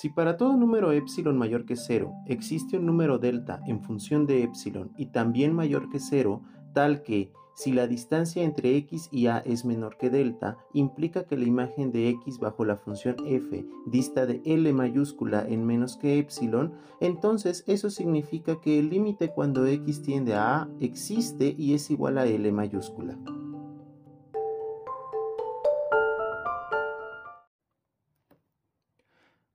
Si 0.00 0.08
para 0.08 0.38
todo 0.38 0.56
número 0.56 0.92
epsilon 0.92 1.36
mayor 1.36 1.66
que 1.66 1.76
0 1.76 2.10
existe 2.24 2.78
un 2.78 2.86
número 2.86 3.18
delta 3.18 3.60
en 3.66 3.82
función 3.82 4.24
de 4.24 4.42
epsilon 4.42 4.92
y 4.96 5.12
también 5.12 5.52
mayor 5.52 5.90
que 5.90 6.00
0, 6.00 6.40
tal 6.72 7.02
que 7.02 7.30
si 7.54 7.70
la 7.72 7.86
distancia 7.86 8.42
entre 8.42 8.74
x 8.78 9.10
y 9.12 9.26
a 9.26 9.40
es 9.40 9.66
menor 9.66 9.98
que 9.98 10.08
delta, 10.08 10.56
implica 10.72 11.24
que 11.24 11.36
la 11.36 11.44
imagen 11.44 11.92
de 11.92 12.08
x 12.08 12.38
bajo 12.38 12.64
la 12.64 12.78
función 12.78 13.16
f 13.26 13.66
dista 13.84 14.24
de 14.24 14.40
L 14.46 14.72
mayúscula 14.72 15.46
en 15.46 15.66
menos 15.66 15.98
que 15.98 16.18
epsilon, 16.18 16.72
entonces 17.00 17.62
eso 17.66 17.90
significa 17.90 18.58
que 18.58 18.78
el 18.78 18.88
límite 18.88 19.34
cuando 19.34 19.66
x 19.66 20.00
tiende 20.00 20.32
a 20.32 20.62
a 20.62 20.68
existe 20.80 21.54
y 21.58 21.74
es 21.74 21.90
igual 21.90 22.16
a 22.16 22.24
L 22.24 22.50
mayúscula. 22.52 23.18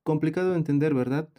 Complicado 0.05 0.51
de 0.51 0.57
entender, 0.57 0.93
¿verdad? 0.93 1.29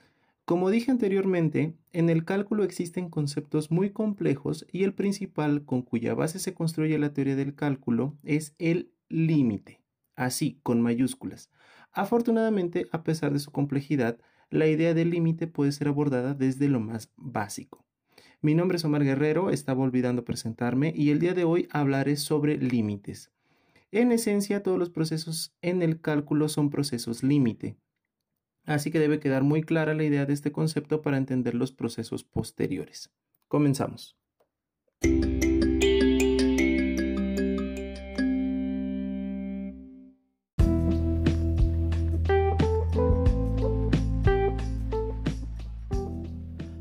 Como 0.45 0.70
dije 0.70 0.91
anteriormente, 0.91 1.77
en 1.93 2.11
el 2.11 2.24
cálculo 2.24 2.65
existen 2.65 3.09
conceptos 3.09 3.70
muy 3.70 3.91
complejos 3.91 4.66
y 4.73 4.83
el 4.83 4.93
principal 4.93 5.65
con 5.65 5.83
cuya 5.83 6.15
base 6.15 6.41
se 6.41 6.52
construye 6.52 6.98
la 6.98 7.12
teoría 7.12 7.37
del 7.37 7.55
cálculo 7.55 8.16
es 8.24 8.57
el 8.59 8.91
límite, 9.09 9.83
así 10.16 10.59
con 10.65 10.83
mayúsculas. 10.83 11.48
Afortunadamente, 11.93 12.88
a 12.91 13.05
pesar 13.05 13.33
de 13.33 13.38
su 13.38 13.52
complejidad, 13.52 14.19
la 14.51 14.66
idea 14.66 14.95
del 14.95 15.10
límite 15.10 15.46
puede 15.46 15.71
ser 15.71 15.87
abordada 15.87 16.35
desde 16.35 16.66
lo 16.66 16.80
más 16.80 17.12
básico. 17.15 17.85
Mi 18.41 18.57
nombre 18.57 18.79
es 18.79 18.85
Omar 18.85 19.05
Guerrero, 19.05 19.51
estaba 19.51 19.85
olvidando 19.85 20.24
presentarme 20.24 20.93
y 20.93 21.10
el 21.10 21.21
día 21.21 21.35
de 21.35 21.45
hoy 21.45 21.69
hablaré 21.71 22.16
sobre 22.16 22.57
límites. 22.57 23.30
En 23.93 24.10
esencia, 24.10 24.65
todos 24.65 24.77
los 24.77 24.91
procesos 24.91 25.55
en 25.62 25.83
el 25.83 26.01
cálculo 26.01 26.48
son 26.48 26.69
procesos 26.69 27.23
límite. 27.23 27.77
Así 28.66 28.90
que 28.90 28.98
debe 28.98 29.20
quedar 29.20 29.45
muy 29.45 29.62
clara 29.62 29.95
la 29.95 30.02
idea 30.02 30.26
de 30.26 30.32
este 30.32 30.50
concepto 30.50 31.00
para 31.00 31.18
entender 31.18 31.54
los 31.54 31.70
procesos 31.70 32.24
posteriores. 32.24 33.10
Comenzamos. 33.46 34.16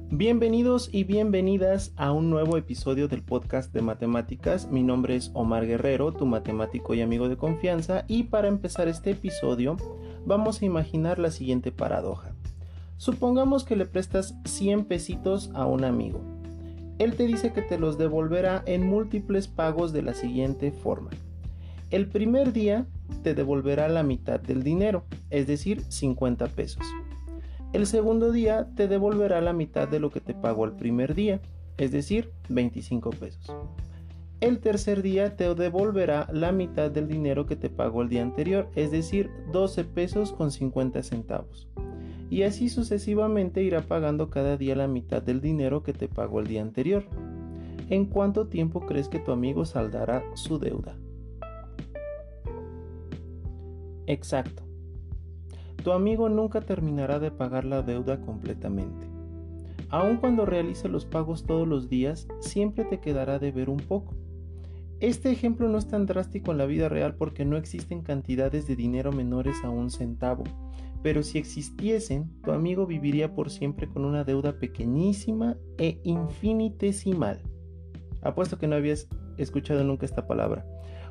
Bienvenidos 0.09 0.89
y 0.91 1.03
bienvenidas 1.03 1.93
a 1.97 2.11
un 2.11 2.31
nuevo 2.31 2.57
episodio 2.57 3.07
del 3.07 3.21
podcast 3.21 3.71
de 3.73 3.83
matemáticas. 3.83 4.71
Mi 4.71 4.81
nombre 4.81 5.17
es 5.17 5.29
Omar 5.35 5.67
Guerrero, 5.67 6.13
tu 6.13 6.25
matemático 6.25 6.95
y 6.95 7.01
amigo 7.01 7.29
de 7.29 7.37
confianza, 7.37 8.05
y 8.07 8.23
para 8.23 8.47
empezar 8.47 8.87
este 8.87 9.11
episodio 9.11 9.77
vamos 10.25 10.61
a 10.61 10.65
imaginar 10.65 11.19
la 11.19 11.31
siguiente 11.31 11.71
paradoja. 11.71 12.33
Supongamos 12.97 13.63
que 13.63 13.75
le 13.75 13.85
prestas 13.85 14.35
100 14.45 14.85
pesitos 14.85 15.51
a 15.53 15.65
un 15.65 15.83
amigo. 15.83 16.21
Él 16.97 17.15
te 17.15 17.27
dice 17.27 17.51
que 17.51 17.61
te 17.61 17.77
los 17.77 17.97
devolverá 17.97 18.63
en 18.65 18.87
múltiples 18.87 19.47
pagos 19.47 19.91
de 19.91 20.01
la 20.01 20.13
siguiente 20.13 20.71
forma. 20.71 21.09
El 21.91 22.07
primer 22.07 22.53
día 22.53 22.87
te 23.21 23.35
devolverá 23.35 23.89
la 23.89 24.03
mitad 24.03 24.39
del 24.39 24.63
dinero, 24.63 25.03
es 25.29 25.45
decir, 25.45 25.83
50 25.89 26.47
pesos. 26.47 26.85
El 27.73 27.85
segundo 27.85 28.31
día 28.31 28.69
te 28.75 28.87
devolverá 28.87 29.41
la 29.41 29.53
mitad 29.53 29.87
de 29.87 29.99
lo 29.99 30.09
que 30.09 30.21
te 30.21 30.33
pagó 30.33 30.65
el 30.65 30.71
primer 30.71 31.13
día, 31.13 31.41
es 31.77 31.91
decir, 31.91 32.31
25 32.47 33.09
pesos. 33.09 33.53
El 34.41 34.59
tercer 34.59 35.01
día 35.01 35.37
te 35.37 35.55
devolverá 35.55 36.27
la 36.31 36.51
mitad 36.51 36.91
del 36.91 37.07
dinero 37.07 37.45
que 37.45 37.55
te 37.55 37.69
pagó 37.69 38.01
el 38.01 38.09
día 38.09 38.21
anterior, 38.21 38.69
es 38.75 38.91
decir, 38.91 39.29
12 39.53 39.85
pesos 39.85 40.33
con 40.33 40.51
50 40.51 41.03
centavos. 41.03 41.69
Y 42.29 42.43
así 42.43 42.67
sucesivamente 42.67 43.63
irá 43.63 43.81
pagando 43.81 44.29
cada 44.29 44.57
día 44.57 44.75
la 44.75 44.87
mitad 44.87 45.21
del 45.21 45.39
dinero 45.39 45.83
que 45.83 45.93
te 45.93 46.09
pagó 46.09 46.41
el 46.41 46.47
día 46.47 46.61
anterior. 46.61 47.05
¿En 47.89 48.05
cuánto 48.05 48.47
tiempo 48.47 48.81
crees 48.81 49.07
que 49.07 49.19
tu 49.19 49.31
amigo 49.31 49.63
saldará 49.63 50.23
su 50.33 50.59
deuda? 50.59 50.97
Exacto. 54.05 54.63
Tu 55.81 55.91
amigo 55.91 56.27
nunca 56.27 56.61
terminará 56.61 57.19
de 57.19 57.31
pagar 57.31 57.63
la 57.63 57.83
deuda 57.83 58.19
completamente. 58.19 59.07
Aun 59.89 60.17
cuando 60.17 60.45
realice 60.45 60.89
los 60.89 61.05
pagos 61.05 61.45
todos 61.45 61.67
los 61.67 61.89
días, 61.89 62.27
siempre 62.41 62.83
te 62.85 62.99
quedará 62.99 63.39
de 63.39 63.51
ver 63.51 63.69
un 63.69 63.77
poco. 63.77 64.13
Este 65.01 65.29
ejemplo 65.29 65.67
no 65.67 65.77
es 65.77 65.87
tan 65.87 66.05
drástico 66.05 66.51
en 66.51 66.57
la 66.57 66.65
vida 66.65 66.87
real 66.87 67.15
porque 67.15 67.43
no 67.43 67.57
existen 67.57 68.01
cantidades 68.01 68.65
de 68.65 68.75
dinero 68.75 69.11
menores 69.11 69.57
a 69.63 69.69
un 69.69 69.91
centavo, 69.91 70.43
pero 71.03 71.21
si 71.21 71.37
existiesen, 71.37 72.31
tu 72.41 72.51
amigo 72.51 72.87
viviría 72.87 73.33
por 73.35 73.49
siempre 73.49 73.89
con 73.89 74.05
una 74.05 74.23
deuda 74.23 74.57
pequeñísima 74.57 75.57
e 75.77 75.99
infinitesimal. 76.03 77.41
Apuesto 78.21 78.57
que 78.57 78.67
no 78.67 78.75
habías 78.75 79.07
escuchado 79.37 79.83
nunca 79.83 80.05
esta 80.05 80.27
palabra. 80.27 80.65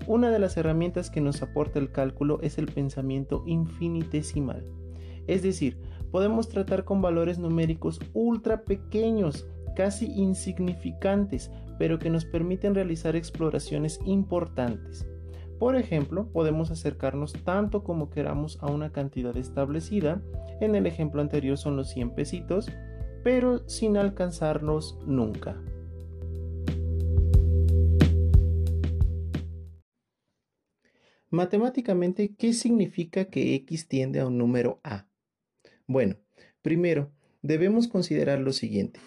Una 0.06 0.30
de 0.30 0.38
las 0.38 0.56
herramientas 0.56 1.10
que 1.10 1.20
nos 1.20 1.42
aporta 1.42 1.78
el 1.78 1.92
cálculo 1.92 2.40
es 2.42 2.58
el 2.58 2.66
pensamiento 2.66 3.44
infinitesimal. 3.46 4.66
Es 5.26 5.42
decir, 5.42 5.78
podemos 6.10 6.48
tratar 6.48 6.84
con 6.84 7.00
valores 7.00 7.38
numéricos 7.38 8.00
ultra 8.14 8.64
pequeños, 8.64 9.46
casi 9.76 10.06
insignificantes, 10.06 11.50
pero 11.78 11.98
que 11.98 12.10
nos 12.10 12.24
permiten 12.24 12.74
realizar 12.74 13.16
exploraciones 13.16 14.00
importantes. 14.04 15.06
Por 15.58 15.76
ejemplo, 15.76 16.30
podemos 16.32 16.70
acercarnos 16.70 17.32
tanto 17.44 17.84
como 17.84 18.10
queramos 18.10 18.58
a 18.60 18.66
una 18.66 18.92
cantidad 18.92 19.36
establecida, 19.36 20.20
en 20.60 20.74
el 20.74 20.86
ejemplo 20.86 21.20
anterior 21.20 21.56
son 21.56 21.76
los 21.76 21.90
100 21.90 22.14
pesitos, 22.14 22.70
pero 23.22 23.66
sin 23.68 23.96
alcanzarnos 23.96 24.98
nunca. 25.06 25.56
Matemáticamente, 31.30 32.36
¿qué 32.36 32.52
significa 32.52 33.24
que 33.24 33.56
x 33.56 33.88
tiende 33.88 34.20
a 34.20 34.26
un 34.26 34.38
número 34.38 34.80
a? 34.84 35.08
Bueno, 35.86 36.16
primero, 36.62 37.10
debemos 37.42 37.88
considerar 37.88 38.38
lo 38.38 38.52
siguiente. 38.52 39.00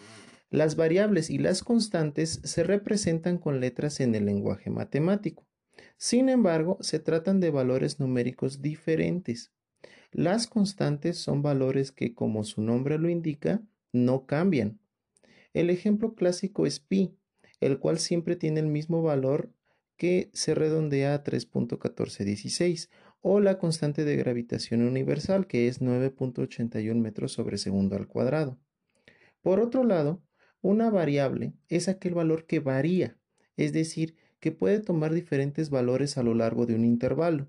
Las 0.49 0.77
variables 0.77 1.29
y 1.29 1.39
las 1.39 1.61
constantes 1.61 2.39
se 2.43 2.63
representan 2.63 3.37
con 3.37 3.59
letras 3.59 3.99
en 3.99 4.15
el 4.15 4.25
lenguaje 4.25 4.69
matemático. 4.69 5.45
Sin 5.97 6.29
embargo, 6.29 6.77
se 6.79 6.99
tratan 6.99 7.39
de 7.39 7.49
valores 7.49 7.99
numéricos 7.99 8.61
diferentes. 8.61 9.51
Las 10.11 10.47
constantes 10.47 11.17
son 11.17 11.41
valores 11.41 11.91
que, 11.91 12.13
como 12.13 12.45
su 12.45 12.61
nombre 12.61 12.97
lo 12.97 13.09
indica, 13.09 13.61
no 13.91 14.25
cambian. 14.25 14.79
El 15.53 15.69
ejemplo 15.69 16.15
clásico 16.15 16.65
es 16.65 16.79
pi, 16.79 17.17
el 17.59 17.79
cual 17.79 17.99
siempre 17.99 18.35
tiene 18.35 18.61
el 18.61 18.67
mismo 18.67 19.01
valor 19.01 19.51
que 19.97 20.29
se 20.33 20.55
redondea 20.55 21.15
a 21.15 21.23
3.1416, 21.23 22.89
o 23.21 23.39
la 23.39 23.57
constante 23.57 24.05
de 24.05 24.15
gravitación 24.15 24.83
universal, 24.83 25.47
que 25.47 25.67
es 25.67 25.81
9.81 25.81 26.95
metros 26.95 27.33
sobre 27.33 27.57
segundo 27.57 27.95
al 27.95 28.07
cuadrado. 28.07 28.57
Por 29.41 29.59
otro 29.59 29.83
lado, 29.83 30.21
una 30.61 30.89
variable 30.89 31.53
es 31.69 31.87
aquel 31.87 32.13
valor 32.13 32.45
que 32.45 32.59
varía, 32.59 33.17
es 33.55 33.73
decir, 33.73 34.15
que 34.39 34.51
puede 34.51 34.79
tomar 34.79 35.13
diferentes 35.13 35.69
valores 35.69 36.17
a 36.17 36.23
lo 36.23 36.33
largo 36.33 36.65
de 36.65 36.75
un 36.75 36.85
intervalo. 36.85 37.47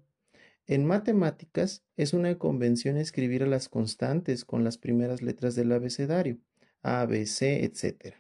En 0.67 0.85
matemáticas 0.85 1.83
es 1.97 2.13
una 2.13 2.37
convención 2.37 2.99
escribir 2.99 3.43
a 3.43 3.47
las 3.47 3.69
constantes 3.69 4.45
con 4.45 4.65
las 4.65 4.77
primeras 4.77 5.23
letras 5.23 5.55
del 5.55 5.73
abecedario, 5.73 6.39
A, 6.83 7.07
B, 7.07 7.25
C, 7.25 7.65
etc. 7.65 8.17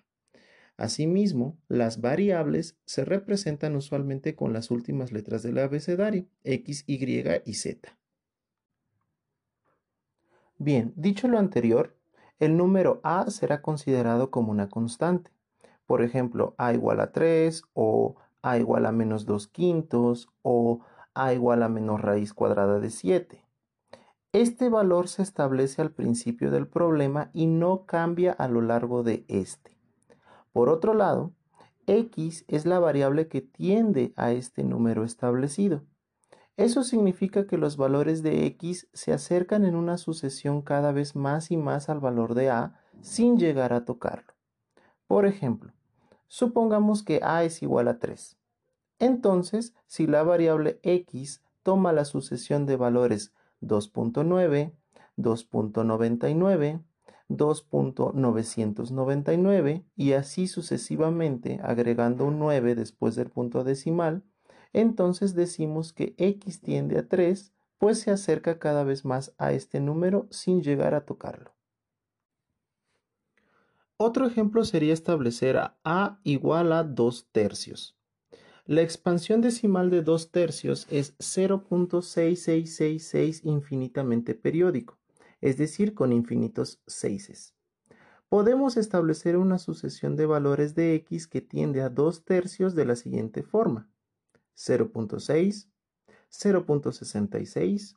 Asimismo, 0.79 1.59
las 1.69 2.01
variables 2.01 2.77
se 2.87 3.05
representan 3.05 3.77
usualmente 3.77 4.35
con 4.35 4.53
las 4.53 4.71
últimas 4.71 5.13
letras 5.13 5.43
del 5.43 5.59
abecedario, 5.59 6.27
X, 6.45 6.85
Y 6.87 7.23
y 7.45 7.55
Z. 7.55 7.99
Bien, 10.57 10.93
dicho 10.97 11.29
lo 11.29 11.39
anterior, 11.39 11.98
el 12.39 12.57
número 12.57 13.01
a 13.03 13.31
será 13.31 13.63
considerado 13.63 14.31
como 14.31 14.53
una 14.53 14.69
constante. 14.69 15.31
Por 15.87 16.03
ejemplo, 16.03 16.55
a 16.59 16.73
igual 16.73 17.01
a 17.01 17.13
3 17.13 17.63
o 17.75 18.17
a 18.43 18.59
igual 18.59 18.87
a 18.87 18.93
menos 18.93 19.27
2 19.27 19.49
quintos 19.49 20.29
o 20.43 20.81
a 21.15 21.33
igual 21.33 21.63
a 21.63 21.69
menos 21.69 22.01
raíz 22.01 22.35
cuadrada 22.35 22.79
de 22.79 22.91
7. 22.91 23.45
Este 24.33 24.69
valor 24.69 25.09
se 25.09 25.23
establece 25.23 25.81
al 25.83 25.91
principio 25.91 26.51
del 26.51 26.69
problema 26.69 27.31
y 27.33 27.47
no 27.47 27.87
cambia 27.87 28.33
a 28.33 28.47
lo 28.47 28.61
largo 28.61 29.03
de 29.03 29.25
este. 29.29 29.79
Por 30.53 30.69
otro 30.69 30.93
lado, 30.93 31.33
x 31.87 32.45
es 32.49 32.67
la 32.67 32.79
variable 32.79 33.29
que 33.29 33.41
tiende 33.41 34.13
a 34.17 34.33
este 34.33 34.63
número 34.63 35.05
establecido. 35.05 35.83
Eso 36.59 36.83
significa 36.83 37.47
que 37.47 37.57
los 37.57 37.77
valores 37.77 38.25
de 38.25 38.45
x 38.47 38.89
se 38.93 39.13
acercan 39.13 39.65
en 39.65 39.77
una 39.77 39.97
sucesión 39.97 40.61
cada 40.61 40.91
vez 40.91 41.15
más 41.15 41.53
y 41.53 41.57
más 41.57 41.89
al 41.89 42.01
valor 42.01 42.35
de 42.35 42.51
a 42.51 42.81
sin 43.01 43.39
llegar 43.39 43.73
a 43.73 43.85
tocarlo. 43.85 44.35
Por 45.07 45.25
ejemplo, 45.25 45.73
supongamos 46.27 47.05
que 47.05 47.21
a 47.23 47.45
es 47.45 47.63
igual 47.63 47.87
a 47.87 48.01
3. 48.01 48.37
Entonces, 48.99 49.73
si 49.87 50.09
la 50.09 50.25
variable 50.25 50.81
x 50.83 51.45
toma 51.63 51.93
la 51.93 52.05
sucesión 52.05 52.67
de 52.67 52.75
valores 52.75 53.33
2.9, 53.63 54.73
2.99, 55.17 56.83
2.999 57.29 59.85
y 59.95 60.13
así 60.15 60.49
sucesivamente 60.49 61.61
agregando 61.63 62.25
un 62.25 62.41
9 62.41 62.75
después 62.75 63.15
del 63.15 63.31
punto 63.31 63.63
decimal, 63.63 64.25
entonces 64.73 65.35
decimos 65.35 65.93
que 65.93 66.15
x 66.19 66.61
tiende 66.61 66.99
a 66.99 67.09
3, 67.09 67.53
pues 67.79 68.01
se 68.01 68.11
acerca 68.11 68.59
cada 68.59 68.83
vez 68.85 69.05
más 69.05 69.35
a 69.39 69.53
este 69.53 69.81
número 69.81 70.27
sin 70.31 70.63
llegar 70.63 70.95
a 70.95 71.05
tocarlo. 71.05 71.55
Otro 73.97 74.27
ejemplo 74.27 74.65
sería 74.65 74.93
establecer 74.93 75.57
a 75.57 75.79
a 75.85 76.21
igual 76.23 76.73
a 76.73 76.85
2 76.85 77.29
tercios. 77.33 77.97
La 78.65 78.83
expansión 78.83 79.41
decimal 79.41 79.91
de 79.91 80.03
2 80.03 80.31
tercios 80.31 80.87
es 80.91 81.17
0.6666 81.19 83.41
infinitamente 83.45 84.35
periódico, 84.35 84.99
es 85.41 85.57
decir, 85.57 85.95
con 85.95 86.13
infinitos 86.13 86.83
seises. 86.87 87.55
Podemos 88.29 88.77
establecer 88.77 89.39
una 89.39 89.57
sucesión 89.57 90.17
de 90.17 90.27
valores 90.27 90.75
de 90.75 90.95
x 90.97 91.27
que 91.27 91.41
tiende 91.41 91.81
a 91.81 91.89
2 91.89 92.27
tercios 92.27 92.75
de 92.75 92.85
la 92.85 92.95
siguiente 92.95 93.43
forma. 93.43 93.89
0.6, 94.59 95.69
0.66, 96.31 97.97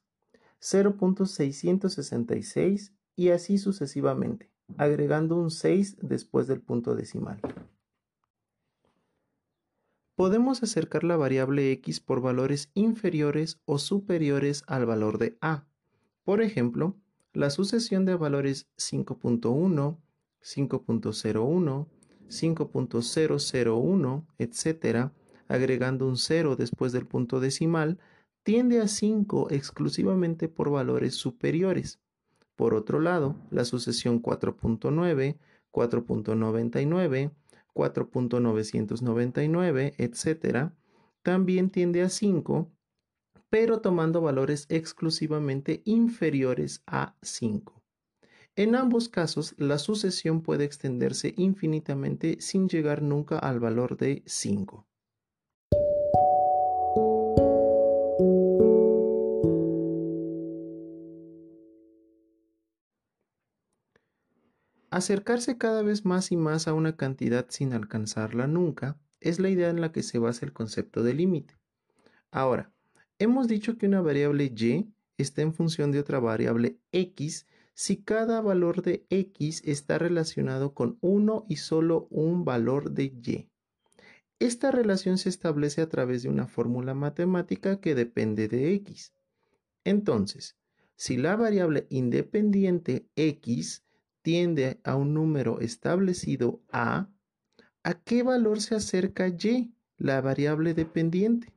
0.666 0.61 2.93
y 3.15 3.29
así 3.29 3.57
sucesivamente, 3.57 4.51
agregando 4.77 5.37
un 5.37 5.49
6 5.49 5.97
después 6.01 6.45
del 6.47 6.61
punto 6.61 6.93
decimal. 6.95 7.41
Podemos 10.15 10.61
acercar 10.61 11.03
la 11.03 11.17
variable 11.17 11.71
x 11.71 11.99
por 11.99 12.21
valores 12.21 12.69
inferiores 12.75 13.59
o 13.65 13.79
superiores 13.79 14.63
al 14.67 14.85
valor 14.85 15.17
de 15.17 15.39
a. 15.41 15.65
Por 16.23 16.43
ejemplo, 16.43 16.95
la 17.33 17.49
sucesión 17.49 18.05
de 18.05 18.13
valores 18.13 18.67
5.1, 18.77 19.97
5.01, 20.43 21.87
5.001, 22.29 24.27
etc., 24.37 25.11
agregando 25.51 26.07
un 26.07 26.18
0 26.18 26.56
después 26.56 26.92
del 26.92 27.06
punto 27.06 27.39
decimal, 27.39 28.00
tiende 28.44 28.81
a 28.81 28.88
5 28.88 29.50
exclusivamente 29.51 30.50
por 30.50 30.71
valores 30.71 31.13
superiores. 31.15 32.00
Por 32.56 32.74
otro 32.74 33.00
lado, 33.00 33.36
la 33.50 33.65
sucesión 33.65 34.21
4.9, 34.21 35.38
4.99, 35.71 37.31
4.999, 37.74 39.94
etc., 39.98 40.71
también 41.24 41.69
tiende 41.69 42.01
a 42.01 42.09
5, 42.09 42.71
pero 43.50 43.81
tomando 43.81 44.21
valores 44.21 44.65
exclusivamente 44.69 45.81
inferiores 45.86 46.81
a 46.88 47.15
5. 47.21 47.81
En 48.56 48.75
ambos 48.75 49.07
casos, 49.07 49.56
la 49.57 49.77
sucesión 49.77 50.42
puede 50.42 50.65
extenderse 50.65 51.33
infinitamente 51.38 52.42
sin 52.42 52.68
llegar 52.68 53.01
nunca 53.01 53.39
al 53.39 53.59
valor 53.59 53.98
de 53.98 54.24
5. 54.25 54.86
Acercarse 64.91 65.57
cada 65.57 65.83
vez 65.83 66.03
más 66.03 66.33
y 66.33 66.35
más 66.35 66.67
a 66.67 66.73
una 66.73 66.97
cantidad 66.97 67.45
sin 67.47 67.71
alcanzarla 67.71 68.45
nunca 68.45 68.99
es 69.21 69.39
la 69.39 69.47
idea 69.47 69.69
en 69.69 69.79
la 69.79 69.93
que 69.93 70.03
se 70.03 70.19
basa 70.19 70.45
el 70.45 70.51
concepto 70.51 71.01
de 71.01 71.13
límite. 71.13 71.55
Ahora, 72.29 72.73
hemos 73.17 73.47
dicho 73.47 73.77
que 73.77 73.88
una 73.88 74.01
variable 74.01 74.53
y 74.53 74.93
está 75.17 75.43
en 75.43 75.53
función 75.53 75.93
de 75.93 75.99
otra 75.99 76.19
variable 76.19 76.77
x 76.91 77.47
si 77.73 78.03
cada 78.03 78.41
valor 78.41 78.81
de 78.81 79.05
x 79.09 79.61
está 79.63 79.97
relacionado 79.97 80.73
con 80.73 80.97
uno 80.99 81.45
y 81.47 81.55
solo 81.55 82.07
un 82.09 82.43
valor 82.43 82.91
de 82.91 83.05
y. 83.05 83.49
Esta 84.39 84.71
relación 84.71 85.17
se 85.17 85.29
establece 85.29 85.79
a 85.79 85.88
través 85.88 86.23
de 86.23 86.29
una 86.29 86.47
fórmula 86.47 86.93
matemática 86.93 87.79
que 87.79 87.95
depende 87.95 88.49
de 88.49 88.73
x. 88.73 89.13
Entonces, 89.85 90.57
si 90.97 91.15
la 91.15 91.38
variable 91.38 91.88
independiente 91.89 93.07
x 93.15 93.85
tiende 94.21 94.79
a 94.83 94.95
un 94.95 95.13
número 95.13 95.59
establecido 95.59 96.62
A, 96.71 97.09
¿a 97.83 97.94
qué 97.94 98.23
valor 98.23 98.62
se 98.62 98.75
acerca 98.75 99.27
Y, 99.27 99.73
la 99.97 100.21
variable 100.21 100.73
dependiente? 100.73 101.53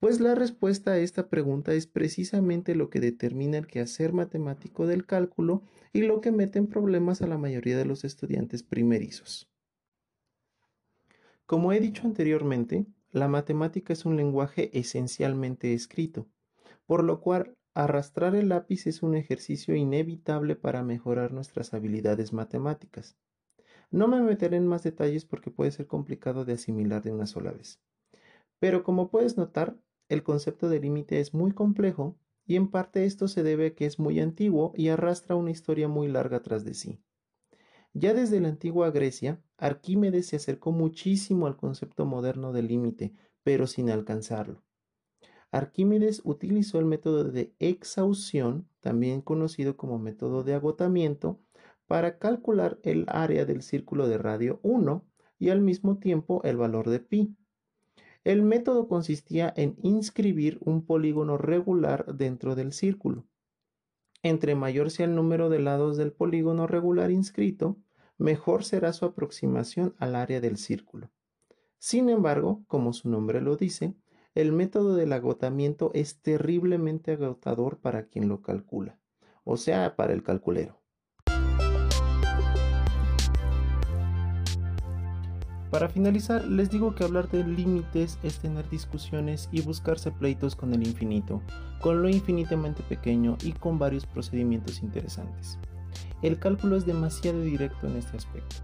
Pues 0.00 0.20
la 0.20 0.36
respuesta 0.36 0.92
a 0.92 0.98
esta 0.98 1.28
pregunta 1.28 1.72
es 1.72 1.88
precisamente 1.88 2.76
lo 2.76 2.88
que 2.88 3.00
determina 3.00 3.58
el 3.58 3.66
quehacer 3.66 4.12
matemático 4.12 4.86
del 4.86 5.06
cálculo 5.06 5.62
y 5.92 6.02
lo 6.02 6.20
que 6.20 6.30
mete 6.30 6.60
en 6.60 6.68
problemas 6.68 7.20
a 7.20 7.26
la 7.26 7.36
mayoría 7.36 7.76
de 7.76 7.84
los 7.84 8.04
estudiantes 8.04 8.62
primerizos. 8.62 9.50
Como 11.46 11.72
he 11.72 11.80
dicho 11.80 12.06
anteriormente, 12.06 12.86
la 13.10 13.26
matemática 13.26 13.92
es 13.92 14.04
un 14.04 14.16
lenguaje 14.16 14.70
esencialmente 14.78 15.74
escrito, 15.74 16.28
por 16.86 17.02
lo 17.02 17.20
cual 17.20 17.57
Arrastrar 17.74 18.34
el 18.34 18.48
lápiz 18.48 18.86
es 18.86 19.02
un 19.02 19.14
ejercicio 19.14 19.74
inevitable 19.74 20.56
para 20.56 20.82
mejorar 20.82 21.32
nuestras 21.32 21.74
habilidades 21.74 22.32
matemáticas. 22.32 23.16
No 23.90 24.08
me 24.08 24.20
meteré 24.20 24.56
en 24.56 24.66
más 24.66 24.82
detalles 24.82 25.24
porque 25.24 25.50
puede 25.50 25.70
ser 25.70 25.86
complicado 25.86 26.44
de 26.44 26.54
asimilar 26.54 27.02
de 27.02 27.12
una 27.12 27.26
sola 27.26 27.52
vez. 27.52 27.80
Pero 28.58 28.82
como 28.82 29.10
puedes 29.10 29.36
notar, 29.36 29.76
el 30.08 30.22
concepto 30.22 30.68
de 30.68 30.80
límite 30.80 31.20
es 31.20 31.34
muy 31.34 31.52
complejo 31.52 32.18
y 32.46 32.56
en 32.56 32.70
parte 32.70 33.04
esto 33.04 33.28
se 33.28 33.42
debe 33.42 33.68
a 33.68 33.74
que 33.74 33.86
es 33.86 33.98
muy 33.98 34.20
antiguo 34.20 34.72
y 34.74 34.88
arrastra 34.88 35.36
una 35.36 35.50
historia 35.50 35.86
muy 35.88 36.08
larga 36.08 36.42
tras 36.42 36.64
de 36.64 36.74
sí. 36.74 36.98
Ya 37.92 38.14
desde 38.14 38.40
la 38.40 38.48
antigua 38.48 38.90
Grecia, 38.90 39.42
Arquímedes 39.56 40.26
se 40.26 40.36
acercó 40.36 40.72
muchísimo 40.72 41.46
al 41.46 41.56
concepto 41.56 42.06
moderno 42.06 42.52
de 42.52 42.62
límite, 42.62 43.12
pero 43.42 43.66
sin 43.66 43.90
alcanzarlo. 43.90 44.62
Arquímedes 45.50 46.20
utilizó 46.24 46.78
el 46.78 46.84
método 46.84 47.24
de 47.24 47.54
exhaustión, 47.58 48.68
también 48.80 49.22
conocido 49.22 49.76
como 49.76 49.98
método 49.98 50.44
de 50.44 50.54
agotamiento, 50.54 51.40
para 51.86 52.18
calcular 52.18 52.78
el 52.82 53.06
área 53.08 53.46
del 53.46 53.62
círculo 53.62 54.08
de 54.08 54.18
radio 54.18 54.60
1 54.62 55.04
y 55.38 55.48
al 55.48 55.62
mismo 55.62 55.98
tiempo 55.98 56.42
el 56.44 56.58
valor 56.58 56.90
de 56.90 57.00
pi. 57.00 57.34
El 58.24 58.42
método 58.42 58.88
consistía 58.88 59.52
en 59.56 59.76
inscribir 59.82 60.58
un 60.60 60.84
polígono 60.84 61.38
regular 61.38 62.14
dentro 62.14 62.54
del 62.54 62.72
círculo. 62.72 63.24
Entre 64.22 64.54
mayor 64.54 64.90
sea 64.90 65.06
el 65.06 65.14
número 65.14 65.48
de 65.48 65.60
lados 65.60 65.96
del 65.96 66.12
polígono 66.12 66.66
regular 66.66 67.10
inscrito, 67.10 67.78
mejor 68.18 68.64
será 68.64 68.92
su 68.92 69.06
aproximación 69.06 69.94
al 69.98 70.14
área 70.14 70.40
del 70.42 70.58
círculo. 70.58 71.10
Sin 71.78 72.10
embargo, 72.10 72.64
como 72.66 72.92
su 72.92 73.08
nombre 73.08 73.40
lo 73.40 73.56
dice, 73.56 73.94
el 74.38 74.52
método 74.52 74.94
del 74.94 75.12
agotamiento 75.12 75.90
es 75.94 76.20
terriblemente 76.22 77.10
agotador 77.10 77.78
para 77.78 78.04
quien 78.04 78.28
lo 78.28 78.40
calcula, 78.40 78.96
o 79.42 79.56
sea, 79.56 79.96
para 79.96 80.12
el 80.12 80.22
calculero. 80.22 80.80
Para 85.72 85.88
finalizar, 85.88 86.46
les 86.46 86.70
digo 86.70 86.94
que 86.94 87.02
hablar 87.02 87.28
de 87.28 87.42
límites 87.42 88.20
es 88.22 88.38
tener 88.38 88.70
discusiones 88.70 89.48
y 89.50 89.62
buscarse 89.62 90.12
pleitos 90.12 90.54
con 90.54 90.72
el 90.72 90.86
infinito, 90.86 91.42
con 91.80 92.00
lo 92.00 92.08
infinitamente 92.08 92.84
pequeño 92.84 93.36
y 93.42 93.50
con 93.54 93.80
varios 93.80 94.06
procedimientos 94.06 94.84
interesantes. 94.84 95.58
El 96.22 96.38
cálculo 96.38 96.76
es 96.76 96.86
demasiado 96.86 97.40
directo 97.40 97.88
en 97.88 97.96
este 97.96 98.16
aspecto. 98.16 98.54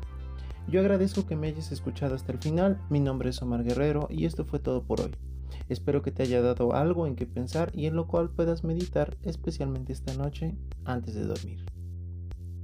Yo 0.69 0.79
agradezco 0.79 1.27
que 1.27 1.35
me 1.35 1.49
hayas 1.49 1.73
escuchado 1.73 2.15
hasta 2.15 2.31
el 2.31 2.39
final, 2.39 2.81
mi 2.91 3.01
nombre 3.01 3.31
es 3.31 3.43
Omar 3.43 3.65
Guerrero 3.65 4.07
y 4.09 4.25
esto 4.25 4.45
fue 4.45 4.61
todo 4.61 4.85
por 4.85 5.01
hoy. 5.01 5.11
Espero 5.69 6.03
que 6.03 6.11
te 6.11 6.23
haya 6.23 6.43
dado 6.43 6.75
algo 6.75 7.07
en 7.07 7.17
que 7.17 7.27
pensar 7.27 7.71
y 7.75 7.87
en 7.87 7.97
lo 7.97 8.07
cual 8.07 8.31
puedas 8.31 8.65
meditar, 8.65 9.17
especialmente 9.23 9.93
esta 9.93 10.15
noche 10.15 10.57
antes 10.85 11.15
de 11.15 11.25
dormir. 11.25 11.65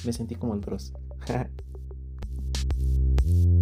Me 0.04 0.12
sentí 0.12 0.34
como 0.34 0.54
el 0.54 0.60
bros. 0.60 0.92